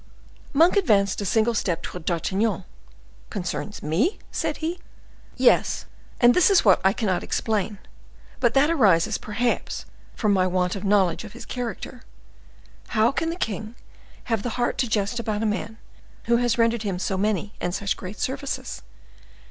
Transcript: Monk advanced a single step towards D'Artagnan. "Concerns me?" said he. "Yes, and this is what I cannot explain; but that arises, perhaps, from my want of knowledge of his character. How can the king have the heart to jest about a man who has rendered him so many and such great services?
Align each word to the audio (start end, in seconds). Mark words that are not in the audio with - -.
Monk 0.51 0.77
advanced 0.77 1.21
a 1.21 1.25
single 1.25 1.53
step 1.53 1.83
towards 1.83 2.07
D'Artagnan. 2.07 2.63
"Concerns 3.29 3.83
me?" 3.83 4.17
said 4.31 4.57
he. 4.57 4.79
"Yes, 5.37 5.85
and 6.19 6.33
this 6.33 6.49
is 6.49 6.65
what 6.65 6.81
I 6.83 6.91
cannot 6.91 7.21
explain; 7.21 7.77
but 8.39 8.55
that 8.55 8.71
arises, 8.71 9.19
perhaps, 9.19 9.85
from 10.15 10.33
my 10.33 10.47
want 10.47 10.75
of 10.75 10.83
knowledge 10.83 11.23
of 11.23 11.33
his 11.33 11.45
character. 11.45 12.01
How 12.97 13.11
can 13.11 13.29
the 13.29 13.35
king 13.35 13.75
have 14.23 14.41
the 14.41 14.57
heart 14.57 14.79
to 14.79 14.89
jest 14.89 15.19
about 15.19 15.43
a 15.43 15.45
man 15.45 15.77
who 16.23 16.37
has 16.37 16.57
rendered 16.57 16.81
him 16.81 16.97
so 16.97 17.15
many 17.15 17.53
and 17.61 17.75
such 17.75 17.95
great 17.95 18.19
services? 18.19 18.81